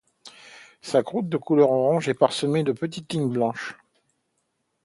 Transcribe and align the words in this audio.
Sa 0.81 1.03
croûte 1.03 1.29
de 1.29 1.37
couleur 1.37 1.69
orange 1.69 2.09
est 2.09 2.15
parsemée 2.15 2.63
de 2.63 2.71
petites 2.71 3.13
lignes 3.13 3.29
blanches. 3.29 3.77